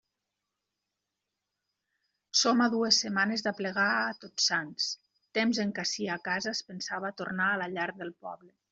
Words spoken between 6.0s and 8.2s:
a casa es pensava a tornar a la llar del